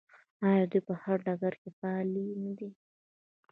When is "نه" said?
2.43-2.51